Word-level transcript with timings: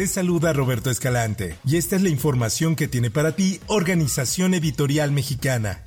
Te 0.00 0.06
saluda 0.06 0.54
Roberto 0.54 0.88
Escalante 0.90 1.58
y 1.62 1.76
esta 1.76 1.94
es 1.94 2.00
la 2.00 2.08
información 2.08 2.74
que 2.74 2.88
tiene 2.88 3.10
para 3.10 3.36
ti 3.36 3.60
Organización 3.66 4.54
Editorial 4.54 5.12
Mexicana. 5.12 5.82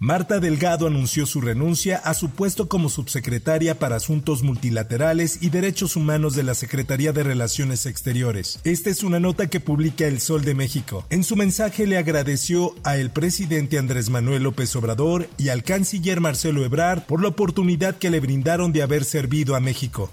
Marta 0.00 0.40
Delgado 0.40 0.88
anunció 0.88 1.26
su 1.26 1.40
renuncia 1.40 1.98
a 1.98 2.14
su 2.14 2.30
puesto 2.30 2.68
como 2.68 2.88
subsecretaria 2.88 3.78
para 3.78 3.94
Asuntos 3.94 4.42
Multilaterales 4.42 5.44
y 5.44 5.50
Derechos 5.50 5.94
Humanos 5.94 6.34
de 6.34 6.42
la 6.42 6.56
Secretaría 6.56 7.12
de 7.12 7.22
Relaciones 7.22 7.86
Exteriores. 7.86 8.58
Esta 8.64 8.90
es 8.90 9.04
una 9.04 9.20
nota 9.20 9.46
que 9.46 9.60
publica 9.60 10.08
El 10.08 10.20
Sol 10.20 10.42
de 10.42 10.56
México. 10.56 11.06
En 11.08 11.22
su 11.22 11.36
mensaje 11.36 11.86
le 11.86 11.98
agradeció 11.98 12.74
a 12.82 12.96
el 12.96 13.10
presidente 13.10 13.78
Andrés 13.78 14.10
Manuel 14.10 14.42
López 14.42 14.74
Obrador 14.74 15.28
y 15.38 15.50
al 15.50 15.62
canciller 15.62 16.20
Marcelo 16.20 16.64
Ebrard 16.64 17.02
por 17.02 17.22
la 17.22 17.28
oportunidad 17.28 17.96
que 17.96 18.10
le 18.10 18.18
brindaron 18.18 18.72
de 18.72 18.82
haber 18.82 19.04
servido 19.04 19.54
a 19.54 19.60
México. 19.60 20.10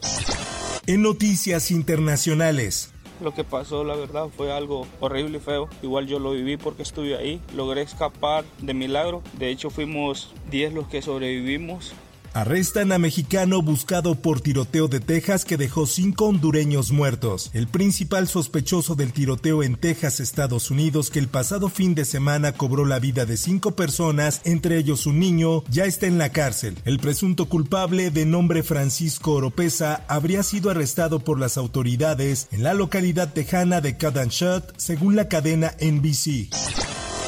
En 0.89 1.01
noticias 1.01 1.69
internacionales, 1.69 2.91
lo 3.21 3.33
que 3.33 3.43
pasó, 3.43 3.83
la 3.83 3.95
verdad, 3.95 4.27
fue 4.35 4.51
algo 4.51 4.87
horrible 4.99 5.37
y 5.37 5.41
feo. 5.41 5.69
Igual 5.81 6.07
yo 6.07 6.19
lo 6.19 6.31
viví 6.31 6.57
porque 6.57 6.83
estuve 6.83 7.15
ahí. 7.15 7.41
Logré 7.55 7.81
escapar 7.81 8.43
de 8.59 8.73
milagro. 8.73 9.21
De 9.37 9.49
hecho, 9.49 9.69
fuimos 9.69 10.33
10 10.49 10.73
los 10.73 10.87
que 10.87 11.01
sobrevivimos. 11.01 11.93
Arrestan 12.37 12.91
a 12.91 12.99
mexicano 12.99 13.63
buscado 13.63 14.13
por 14.13 14.41
tiroteo 14.41 14.87
de 14.87 14.99
Texas 14.99 15.43
que 15.43 15.57
dejó 15.57 15.87
cinco 15.87 16.25
hondureños 16.25 16.91
muertos. 16.91 17.49
El 17.55 17.65
principal 17.67 18.27
sospechoso 18.27 18.93
del 18.93 19.11
tiroteo 19.11 19.63
en 19.63 19.75
Texas, 19.75 20.19
Estados 20.19 20.69
Unidos, 20.69 21.09
que 21.09 21.17
el 21.17 21.29
pasado 21.29 21.67
fin 21.67 21.95
de 21.95 22.05
semana 22.05 22.51
cobró 22.51 22.85
la 22.85 22.99
vida 22.99 23.25
de 23.25 23.37
cinco 23.37 23.71
personas, 23.71 24.41
entre 24.43 24.77
ellos 24.77 25.07
un 25.07 25.19
niño, 25.19 25.63
ya 25.71 25.85
está 25.85 26.05
en 26.05 26.19
la 26.19 26.29
cárcel. 26.29 26.77
El 26.85 26.99
presunto 26.99 27.49
culpable, 27.49 28.11
de 28.11 28.27
nombre 28.27 28.61
Francisco 28.61 29.31
Oropesa, 29.31 30.05
habría 30.07 30.43
sido 30.43 30.69
arrestado 30.69 31.21
por 31.21 31.39
las 31.39 31.57
autoridades 31.57 32.49
en 32.51 32.61
la 32.61 32.75
localidad 32.75 33.33
tejana 33.33 33.81
de 33.81 33.97
Cadanshot, 33.97 34.75
según 34.77 35.15
la 35.15 35.27
cadena 35.27 35.73
NBC. 35.81 36.51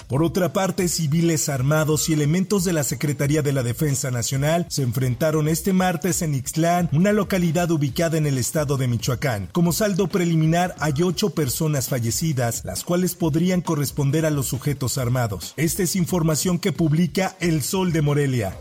Por 0.09 0.23
otra 0.23 0.53
parte, 0.53 0.87
civiles 0.87 1.49
armados 1.49 2.09
y 2.09 2.13
elementos 2.13 2.63
de 2.63 2.73
la 2.73 2.83
Secretaría 2.83 3.43
de 3.43 3.53
la 3.53 3.61
Defensa 3.61 4.09
Nacional 4.09 4.65
se 4.67 4.81
enfrentaron 4.81 5.47
este 5.47 5.71
martes 5.71 6.23
en 6.23 6.33
Ixtlán, 6.33 6.89
una 6.93 7.11
localidad 7.11 7.69
ubicada 7.69 8.17
en 8.17 8.25
el 8.25 8.39
estado 8.39 8.75
de 8.77 8.87
Michoacán. 8.87 9.49
Como 9.51 9.71
saldo 9.71 10.07
preliminar 10.07 10.73
hay 10.79 11.03
ocho 11.03 11.29
personas 11.29 11.89
fallecidas, 11.89 12.65
las 12.65 12.83
cuales 12.83 13.13
podrían 13.13 13.61
corresponder 13.61 14.25
a 14.25 14.31
los 14.31 14.47
sujetos 14.47 14.97
armados. 14.97 15.53
Esta 15.57 15.83
es 15.83 15.95
información 15.95 16.57
que 16.57 16.73
publica 16.73 17.35
El 17.39 17.61
Sol 17.61 17.91
de 17.93 18.01
Morelia. 18.01 18.57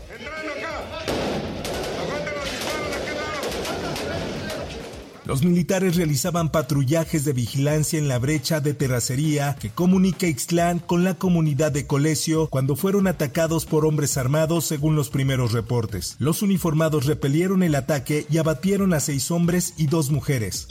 Los 5.29 5.43
militares 5.43 5.95
realizaban 5.95 6.49
patrullajes 6.51 7.23
de 7.23 7.33
vigilancia 7.33 7.99
en 7.99 8.07
la 8.07 8.17
brecha 8.17 8.61
de 8.61 8.73
terracería 8.73 9.55
que 9.59 9.69
comunica 9.69 10.25
Ixtlán 10.25 10.79
con 10.79 11.03
la 11.03 11.19
comunidad 11.19 11.71
de 11.71 11.85
Colesio 11.85 12.47
cuando 12.47 12.75
fueron 12.75 13.05
atacados 13.05 13.67
por 13.67 13.85
hombres 13.85 14.17
armados 14.17 14.65
según 14.65 14.95
los 14.95 15.11
primeros 15.11 15.51
reportes. 15.51 16.15
Los 16.17 16.41
uniformados 16.41 17.05
repelieron 17.05 17.61
el 17.61 17.75
ataque 17.75 18.25
y 18.27 18.39
abatieron 18.39 18.91
a 18.95 18.99
seis 18.99 19.29
hombres 19.29 19.75
y 19.77 19.85
dos 19.85 20.09
mujeres. 20.09 20.65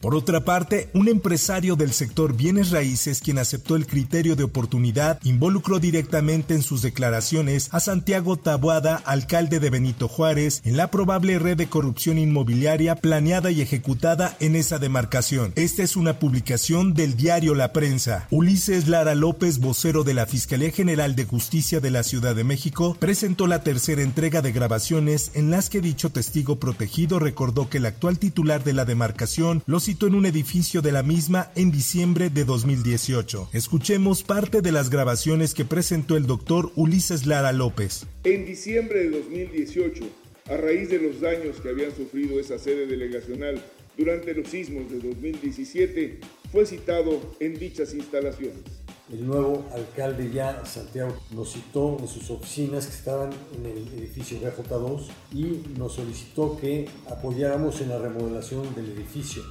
Por 0.00 0.14
otra 0.14 0.44
parte, 0.44 0.90
un 0.92 1.08
empresario 1.08 1.76
del 1.76 1.92
sector 1.92 2.36
bienes 2.36 2.70
raíces 2.70 3.20
quien 3.20 3.38
aceptó 3.38 3.76
el 3.76 3.86
criterio 3.86 4.36
de 4.36 4.44
oportunidad 4.44 5.18
involucró 5.24 5.78
directamente 5.78 6.54
en 6.54 6.62
sus 6.62 6.82
declaraciones 6.82 7.68
a 7.72 7.80
Santiago 7.80 8.36
Taboada, 8.36 8.96
alcalde 8.96 9.58
de 9.58 9.70
Benito 9.70 10.08
Juárez, 10.08 10.60
en 10.64 10.76
la 10.76 10.90
probable 10.90 11.38
red 11.38 11.56
de 11.56 11.68
corrupción 11.68 12.18
inmobiliaria 12.18 12.96
planeada 12.96 13.50
y 13.50 13.62
ejecutada 13.62 14.36
en 14.40 14.56
esa 14.56 14.78
demarcación. 14.78 15.52
Esta 15.56 15.82
es 15.82 15.96
una 15.96 16.18
publicación 16.18 16.94
del 16.94 17.16
diario 17.16 17.54
La 17.54 17.72
Prensa. 17.72 18.26
Ulises 18.30 18.88
Lara 18.88 19.14
López, 19.14 19.58
vocero 19.58 20.04
de 20.04 20.14
la 20.14 20.26
Fiscalía 20.26 20.70
General 20.70 21.16
de 21.16 21.24
Justicia 21.24 21.80
de 21.80 21.90
la 21.90 22.02
Ciudad 22.02 22.34
de 22.34 22.44
México, 22.44 22.96
presentó 22.98 23.46
la 23.46 23.62
tercera 23.62 24.02
entrega 24.02 24.42
de 24.42 24.52
grabaciones 24.52 25.30
en 25.34 25.50
las 25.50 25.70
que 25.70 25.80
dicho 25.80 26.10
testigo 26.10 26.56
protegido 26.56 27.18
recordó 27.18 27.68
que 27.68 27.78
el 27.78 27.86
actual 27.86 28.18
titular 28.18 28.62
de 28.62 28.72
la 28.72 28.84
demarcación 28.84 29.62
los 29.66 29.85
en 29.88 30.16
un 30.16 30.26
edificio 30.26 30.82
de 30.82 30.90
la 30.90 31.04
misma 31.04 31.52
en 31.54 31.70
diciembre 31.70 32.28
de 32.28 32.44
2018. 32.44 33.50
Escuchemos 33.52 34.24
parte 34.24 34.60
de 34.60 34.72
las 34.72 34.90
grabaciones 34.90 35.54
que 35.54 35.64
presentó 35.64 36.16
el 36.16 36.26
doctor 36.26 36.72
Ulises 36.74 37.24
Lara 37.24 37.52
López. 37.52 38.04
En 38.24 38.44
diciembre 38.46 39.04
de 39.04 39.10
2018, 39.10 40.04
a 40.50 40.56
raíz 40.56 40.90
de 40.90 40.98
los 40.98 41.20
daños 41.20 41.60
que 41.60 41.68
habían 41.68 41.94
sufrido 41.94 42.40
esa 42.40 42.58
sede 42.58 42.86
delegacional 42.86 43.62
durante 43.96 44.34
los 44.34 44.48
sismos 44.48 44.90
de 44.90 44.98
2017, 44.98 46.18
fue 46.50 46.66
citado 46.66 47.36
en 47.38 47.56
dichas 47.56 47.94
instalaciones. 47.94 48.85
El 49.08 49.24
nuevo 49.24 49.64
alcalde 49.72 50.32
ya, 50.32 50.64
Santiago, 50.66 51.16
nos 51.30 51.52
citó 51.52 51.96
en 52.00 52.08
sus 52.08 52.28
oficinas 52.28 52.86
que 52.86 52.96
estaban 52.96 53.30
en 53.54 53.64
el 53.64 53.86
edificio 53.94 54.36
BJ2 54.40 55.06
y 55.32 55.78
nos 55.78 55.92
solicitó 55.92 56.56
que 56.56 56.88
apoyáramos 57.08 57.80
en 57.80 57.90
la 57.90 57.98
remodelación 57.98 58.74
del 58.74 58.90
edificio. 58.90 59.44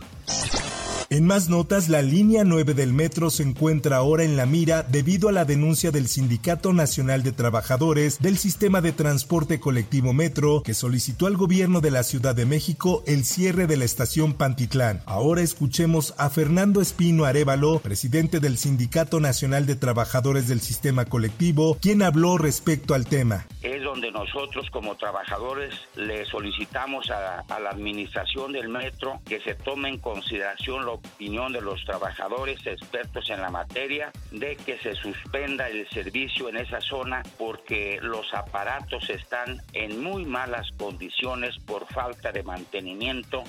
En 1.16 1.26
más 1.26 1.48
notas, 1.48 1.88
la 1.88 2.02
línea 2.02 2.44
9 2.44 2.74
del 2.74 2.92
metro 2.92 3.30
se 3.30 3.42
encuentra 3.42 3.96
ahora 3.96 4.26
en 4.26 4.36
la 4.36 4.46
mira 4.46 4.84
debido 4.84 5.30
a 5.30 5.32
la 5.32 5.46
denuncia 5.46 5.90
del 5.90 6.10
Sindicato 6.10 6.74
Nacional 6.74 7.24
de 7.24 7.32
Trabajadores 7.32 8.20
del 8.20 8.38
Sistema 8.38 8.82
de 8.82 8.92
Transporte 8.92 9.62
Colectivo 9.62 10.12
Metro 10.12 10.62
que 10.62 10.74
solicitó 10.74 11.28
al 11.28 11.38
gobierno 11.38 11.80
de 11.80 11.90
la 11.90 12.04
Ciudad 12.04 12.36
de 12.36 12.46
México 12.46 13.02
el 13.08 13.24
cierre 13.24 13.66
de 13.66 13.78
la 13.78 13.86
estación 13.86 14.34
Pantitlán. 14.34 15.04
Ahora 15.06 15.42
escuchemos 15.42 16.14
a 16.18 16.30
Fernando 16.30 16.82
Espino 16.82 17.24
Arevalo, 17.24 17.80
presidente 17.80 18.42
del 18.42 18.58
Sindicato 18.58 19.22
Nacional 19.22 19.66
de 19.66 19.78
Trabajadores 19.78 20.50
del 20.50 20.60
Sistema 20.60 21.06
Colectivo, 21.06 21.78
quien 21.80 22.02
habló 22.02 22.38
respecto 22.38 22.94
al 22.94 23.06
tema. 23.06 23.48
Es 23.62 23.75
donde 23.96 24.12
nosotros 24.12 24.70
como 24.72 24.96
trabajadores 24.96 25.74
le 25.96 26.26
solicitamos 26.26 27.10
a, 27.12 27.46
la 27.48 27.70
administración 27.70 28.52
del 28.52 28.68
metro 28.68 29.22
que 29.26 29.40
se 29.40 29.56
tome 29.56 29.88
en 29.88 30.00
consideración 30.00 30.84
lo 30.84 30.96
opinión 30.96 31.54
de 31.54 31.62
los 31.62 31.82
trabajadores 31.86 32.60
expertos 32.68 33.30
en 33.30 33.40
la 33.40 33.50
materia 33.50 34.12
de 34.32 34.58
que 34.58 34.78
se 34.80 34.96
suspenda 34.96 35.70
el 35.70 35.88
servicio 35.88 36.50
en 36.50 36.58
esa 36.58 36.82
zona 36.82 37.24
porque 37.38 37.98
los 38.02 38.34
aparatos 38.34 39.10
están 39.10 39.62
en 39.72 40.04
muy 40.04 40.26
malas 40.26 40.68
condiciones 40.78 41.56
por 41.66 41.88
falta 41.88 42.34
de 42.34 42.44
mantenimiento. 42.44 43.46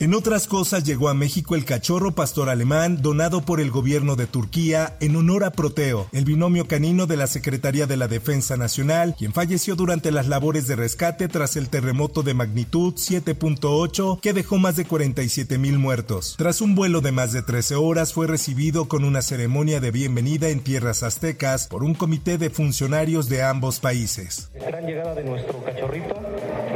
En 0.00 0.14
otras 0.14 0.46
cosas 0.46 0.84
llegó 0.84 1.08
a 1.08 1.14
México 1.14 1.56
el 1.56 1.64
cachorro 1.64 2.12
pastor 2.12 2.50
alemán 2.50 3.02
donado 3.02 3.40
por 3.40 3.60
el 3.60 3.72
gobierno 3.72 4.14
de 4.14 4.28
Turquía 4.28 4.96
en 5.00 5.16
honor 5.16 5.42
a 5.42 5.50
Proteo, 5.50 6.06
el 6.12 6.24
binomio 6.24 6.68
canino 6.68 7.08
de 7.08 7.16
la 7.16 7.26
Secretaría 7.26 7.88
de 7.88 7.96
la 7.96 8.06
Defensa 8.06 8.56
Nacional, 8.56 9.16
quien 9.18 9.32
falleció 9.32 9.74
durante 9.74 10.12
las 10.12 10.28
labores 10.28 10.68
de 10.68 10.76
rescate 10.76 11.26
tras 11.26 11.56
el 11.56 11.68
terremoto 11.68 12.22
de 12.22 12.32
magnitud 12.32 12.94
7.8 12.94 14.20
que 14.20 14.32
dejó 14.32 14.58
más 14.58 14.76
de 14.76 14.84
47 14.84 15.58
mil 15.58 15.80
muertos. 15.80 16.36
Tras 16.38 16.60
un 16.60 16.76
vuelo 16.76 17.00
de 17.00 17.10
más 17.10 17.32
de 17.32 17.42
13 17.42 17.74
horas 17.74 18.12
fue 18.12 18.28
recibido 18.28 18.86
con 18.86 19.02
una 19.02 19.20
ceremonia 19.20 19.80
de 19.80 19.90
bienvenida 19.90 20.48
en 20.48 20.60
tierras 20.60 21.02
aztecas 21.02 21.66
por 21.66 21.82
un 21.82 21.94
comité 21.94 22.38
de 22.38 22.50
funcionarios 22.50 23.28
de 23.28 23.42
ambos 23.42 23.80
países. 23.80 24.48
Gran 24.54 24.86
llegada 24.86 25.16
de 25.16 25.24
nuestro 25.24 25.60
cachorrito, 25.64 26.14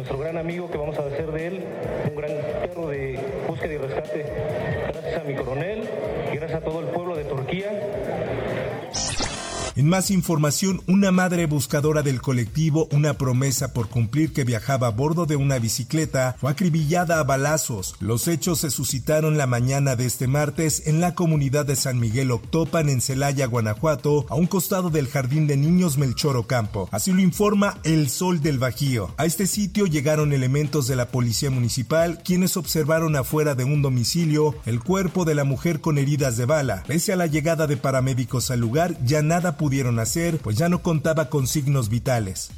nuestro 0.03 0.19
gran 0.19 0.37
amigo 0.37 0.69
que 0.69 0.77
vamos 0.79 0.99
a 0.99 1.07
hacer 1.07 1.31
de 1.31 1.47
él 1.47 1.65
un 2.11 2.17
gran 2.17 2.33
perro 2.61 2.89
de 2.89 3.21
búsqueda 3.47 3.75
y 3.75 3.79
rescate. 3.79 4.27
Gracias 4.89 5.21
a 5.21 5.23
mi 5.23 5.35
coronel 5.37 5.89
y 6.33 6.37
gracias 6.39 6.61
a 6.61 6.65
todo 6.65 6.81
el 6.81 6.87
pueblo 6.87 7.15
de 7.15 7.23
Turquía. 7.23 7.69
En 9.75 9.89
más 9.89 10.11
información, 10.11 10.83
una 10.87 11.11
madre 11.13 11.47
buscadora 11.47 12.03
del 12.03 12.21
colectivo 12.21 12.89
Una 12.93 13.15
promesa 13.15 13.73
por 13.73 13.89
cumplir 13.89 14.35
que 14.35 14.45
viajaba 14.45 14.89
a 14.89 14.91
bordo 14.91 15.25
de 15.25 15.37
una 15.37 15.59
bicicleta 15.59 16.37
fue 16.39 16.51
acribillada 16.51 17.19
a 17.19 17.25
balazos. 17.25 17.95
Los 17.99 18.29
hechos 18.29 18.61
se 18.61 18.71
suscitaron 18.71 19.39
la 19.39 19.47
mañana 19.47 19.97
de 19.97 20.05
este 20.05 20.27
martes 20.27 20.83
en 20.87 21.01
la 21.01 21.15
comunidad 21.15 21.65
de 21.65 21.77
San 21.77 21.99
Miguel 21.99 22.33
Octopan 22.33 22.91
en 22.91 23.01
Celaya, 23.01 23.47
Guanajuato, 23.47 24.27
a 24.29 24.35
un 24.35 24.47
costado 24.47 24.91
del 24.91 25.09
jardín 25.09 25.47
de 25.47 25.57
niños 25.57 25.97
Melchor 25.97 26.37
Ocampo. 26.37 26.89
Así 26.93 27.13
lo 27.13 27.21
informa 27.21 27.79
El 27.83 28.11
Sol 28.11 28.43
del 28.43 28.59
Bajío. 28.59 29.15
A 29.17 29.25
este 29.25 29.47
sitio 29.47 29.87
llegaron 29.87 30.35
elementos 30.35 30.87
de 30.87 30.97
la 30.97 31.09
policía 31.09 31.51
municipal 31.51 32.21
quienes 32.23 32.59
observaron 32.59 33.17
afuera 33.17 33.55
de 33.55 33.65
un 33.65 33.81
domicilio 33.81 34.55
el 34.67 34.81
cuerpo 34.81 35.25
de 35.25 35.35
la 35.35 35.45
mujer 35.45 35.81
con 35.81 35.97
heridas 35.97 36.37
de 36.37 36.45
bala. 36.45 36.83
Pese 36.87 37.15
a 37.15 37.17
la 37.17 37.27
llegada 37.27 37.67
de 37.67 37.79
paramédicos 37.79 38.51
al 38.51 38.61
lugar, 38.61 38.97
ya 39.05 39.23
nada 39.23 39.57
pudieron 39.63 40.01
hacer, 40.01 40.39
pues 40.39 40.57
ya 40.57 40.69
no 40.69 40.83
contaba 40.83 41.31
con 41.31 41.47
signos 41.47 41.89
vitales. 41.89 42.51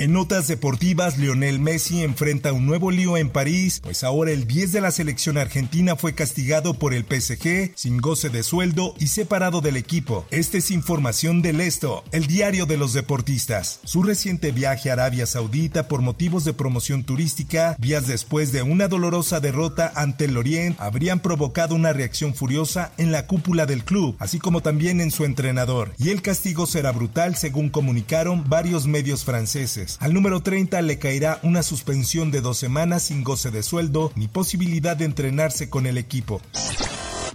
En 0.00 0.14
notas 0.14 0.48
deportivas, 0.48 1.18
Lionel 1.18 1.60
Messi 1.60 2.02
enfrenta 2.02 2.54
un 2.54 2.64
nuevo 2.64 2.90
lío 2.90 3.18
en 3.18 3.28
París, 3.28 3.80
pues 3.82 4.02
ahora 4.02 4.30
el 4.30 4.46
10 4.46 4.72
de 4.72 4.80
la 4.80 4.92
selección 4.92 5.36
argentina 5.36 5.94
fue 5.94 6.14
castigado 6.14 6.72
por 6.72 6.94
el 6.94 7.04
PSG 7.04 7.72
sin 7.74 7.98
goce 7.98 8.30
de 8.30 8.42
sueldo 8.42 8.94
y 8.98 9.08
separado 9.08 9.60
del 9.60 9.76
equipo. 9.76 10.24
Esta 10.30 10.56
es 10.56 10.70
información 10.70 11.42
del 11.42 11.60
Esto, 11.60 12.02
el 12.12 12.26
diario 12.28 12.64
de 12.64 12.78
los 12.78 12.94
deportistas. 12.94 13.80
Su 13.84 14.02
reciente 14.02 14.52
viaje 14.52 14.88
a 14.88 14.94
Arabia 14.94 15.26
Saudita 15.26 15.86
por 15.86 16.00
motivos 16.00 16.46
de 16.46 16.54
promoción 16.54 17.04
turística, 17.04 17.76
días 17.78 18.06
después 18.06 18.52
de 18.52 18.62
una 18.62 18.88
dolorosa 18.88 19.38
derrota 19.38 19.92
ante 19.94 20.24
el 20.24 20.38
Orient, 20.38 20.80
habrían 20.80 21.20
provocado 21.20 21.74
una 21.74 21.92
reacción 21.92 22.34
furiosa 22.34 22.92
en 22.96 23.12
la 23.12 23.26
cúpula 23.26 23.66
del 23.66 23.84
club, 23.84 24.16
así 24.18 24.38
como 24.38 24.62
también 24.62 25.02
en 25.02 25.10
su 25.10 25.26
entrenador. 25.26 25.92
Y 25.98 26.08
el 26.08 26.22
castigo 26.22 26.64
será 26.64 26.90
brutal, 26.90 27.36
según 27.36 27.68
comunicaron 27.68 28.48
varios 28.48 28.86
medios 28.86 29.24
franceses. 29.26 29.89
Al 30.00 30.14
número 30.14 30.42
30 30.42 30.80
le 30.82 30.98
caerá 30.98 31.40
una 31.42 31.62
suspensión 31.62 32.30
de 32.30 32.40
dos 32.40 32.58
semanas 32.58 33.04
sin 33.04 33.24
goce 33.24 33.50
de 33.50 33.62
sueldo 33.62 34.12
ni 34.14 34.28
posibilidad 34.28 34.96
de 34.96 35.06
entrenarse 35.06 35.68
con 35.68 35.86
el 35.86 35.98
equipo. 35.98 36.40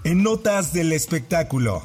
En 0.03 0.23
notas 0.23 0.71
del 0.71 0.91
espectáculo. 0.91 1.83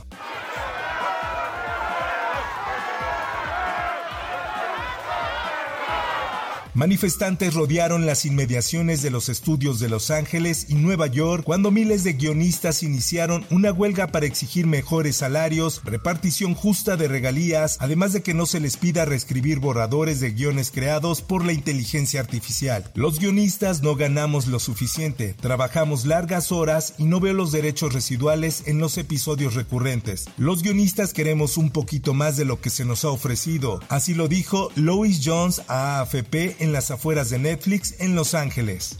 Manifestantes 6.75 7.55
rodearon 7.55 8.06
las 8.06 8.25
inmediaciones 8.25 9.02
de 9.02 9.11
los 9.11 9.28
estudios 9.28 9.81
de 9.81 9.88
Los 9.88 10.12
Ángeles 10.12 10.67
y 10.69 10.75
Nueva 10.75 11.08
York 11.08 11.43
cuando 11.44 11.72
miles 11.72 12.05
de 12.05 12.12
guionistas 12.12 12.84
iniciaron 12.84 13.44
una 13.50 13.72
huelga 13.72 14.06
para 14.08 14.26
exigir 14.26 14.69
mejores 14.69 15.17
salarios, 15.17 15.81
repartición 15.84 16.55
justa 16.55 16.96
de 16.96 17.08
regalías, 17.08 17.76
además 17.81 18.12
de 18.12 18.22
que 18.22 18.34
no 18.34 18.46
se 18.46 18.61
les 18.61 18.76
pida 18.76 19.05
reescribir 19.05 19.58
borradores 19.58 20.20
de 20.20 20.31
guiones 20.31 20.70
creados 20.70 21.22
por 21.22 21.44
la 21.44 21.52
inteligencia 21.52 22.20
artificial. 22.20 22.84
Los 22.94 23.19
guionistas 23.19 23.82
no 23.82 23.96
ganamos 23.96 24.46
lo 24.46 24.61
suficiente, 24.61 25.34
trabajamos 25.40 26.05
largas 26.05 26.52
horas 26.52 26.94
y 26.99 27.05
no 27.05 27.19
veo 27.19 27.34
los 27.34 27.50
derechos 27.50 27.93
residuales 27.93 28.62
en 28.66 28.78
los 28.78 28.96
episodios 28.96 29.55
recurrentes. 29.55 30.26
Los 30.37 30.62
guionistas 30.62 31.12
queremos 31.12 31.56
un 31.56 31.70
poquito 31.70 32.14
más 32.14 32.37
de 32.37 32.44
lo 32.44 32.61
que 32.61 32.70
se 32.70 32.84
nos 32.84 33.05
ha 33.05 33.11
ofrecido, 33.11 33.81
así 33.88 34.14
lo 34.14 34.28
dijo 34.28 34.70
Lois 34.76 35.20
Jones 35.25 35.62
a 35.66 36.00
AFP 36.00 36.59
en 36.60 36.72
las 36.72 36.90
afueras 36.90 37.30
de 37.30 37.38
Netflix 37.38 37.96
en 37.98 38.14
Los 38.14 38.34
Ángeles. 38.34 38.96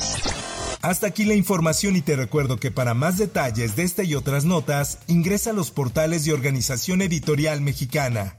Hasta 0.83 1.09
aquí 1.09 1.25
la 1.25 1.35
información 1.35 1.95
y 1.97 2.01
te 2.01 2.17
recuerdo 2.17 2.57
que 2.57 2.71
para 2.71 2.95
más 2.95 3.19
detalles 3.19 3.77
de 3.77 3.83
esta 3.83 4.03
y 4.03 4.15
otras 4.15 4.45
notas, 4.45 4.99
ingresa 5.09 5.51
a 5.51 5.53
los 5.53 5.71
portales 5.71 6.25
de 6.25 6.33
Organización 6.33 7.03
Editorial 7.03 7.61
Mexicana. 7.61 8.37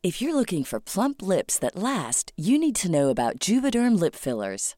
If 0.00 0.22
you're 0.22 0.34
looking 0.34 0.64
for 0.64 0.80
plump 0.80 1.22
lips 1.22 1.58
that 1.58 1.76
last, 1.76 2.32
you 2.36 2.58
need 2.58 2.76
to 2.76 2.88
know 2.88 3.10
about 3.10 3.40
Juvederm 3.40 3.98
lip 3.98 4.14
fillers. 4.14 4.77